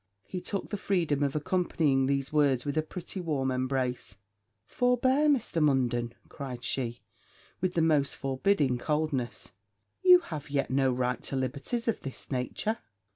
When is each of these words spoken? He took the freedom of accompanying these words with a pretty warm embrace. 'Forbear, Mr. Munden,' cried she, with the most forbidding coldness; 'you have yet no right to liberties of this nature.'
He 0.25 0.41
took 0.41 0.71
the 0.71 0.77
freedom 0.77 1.21
of 1.21 1.35
accompanying 1.35 2.07
these 2.07 2.33
words 2.33 2.65
with 2.65 2.75
a 2.75 2.81
pretty 2.81 3.19
warm 3.21 3.51
embrace. 3.51 4.17
'Forbear, 4.65 5.29
Mr. 5.29 5.61
Munden,' 5.61 6.15
cried 6.27 6.63
she, 6.63 7.01
with 7.59 7.75
the 7.75 7.83
most 7.83 8.15
forbidding 8.15 8.79
coldness; 8.79 9.51
'you 10.01 10.21
have 10.21 10.49
yet 10.49 10.71
no 10.71 10.91
right 10.91 11.21
to 11.21 11.35
liberties 11.35 11.87
of 11.87 12.01
this 12.01 12.31
nature.' 12.31 12.79